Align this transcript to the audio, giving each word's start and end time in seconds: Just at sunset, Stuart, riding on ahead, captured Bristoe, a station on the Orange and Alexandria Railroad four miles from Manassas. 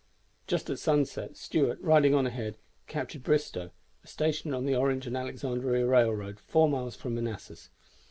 Just 0.47 0.67
at 0.71 0.79
sunset, 0.79 1.37
Stuart, 1.37 1.79
riding 1.79 2.15
on 2.15 2.25
ahead, 2.25 2.57
captured 2.87 3.21
Bristoe, 3.21 3.69
a 4.03 4.07
station 4.07 4.51
on 4.51 4.65
the 4.65 4.73
Orange 4.75 5.05
and 5.05 5.15
Alexandria 5.15 5.85
Railroad 5.85 6.39
four 6.39 6.67
miles 6.67 6.95
from 6.95 7.13
Manassas. 7.13 7.69